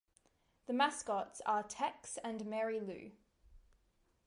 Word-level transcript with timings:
The 0.65 0.73
mascots 0.73 1.41
are 1.45 1.61
"Tex" 1.61 2.17
and 2.23 2.47
"Mary 2.47 2.79
Lou. 2.79 3.11